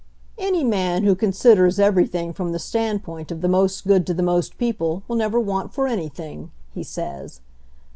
[0.39, 4.57] "Any man who considers everything from the standpoint of the most good to the most
[4.57, 7.39] people will never want for anything/' he says.